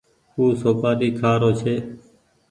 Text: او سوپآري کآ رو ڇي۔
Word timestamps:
او 0.35 0.43
سوپآري 0.61 1.09
کآ 1.19 1.31
رو 1.41 1.49
ڇي۔ 1.59 1.75